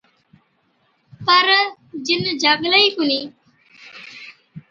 پَر 1.25 1.47
جِن 2.05 2.21
جاگلَي 2.41 2.79
ئِي 2.85 2.89
ڪونهِي۔ 2.95 3.21